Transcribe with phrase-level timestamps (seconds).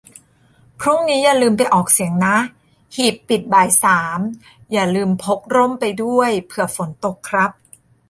[0.79, 2.37] พรุ่งนี้อย่าลืมไปออกเสียงนะ;
[2.95, 4.19] หีบปิดบ่ายสาม
[4.71, 7.51] อย่าลืมพกร่มไปด้วย เผื่อฝนตกครับ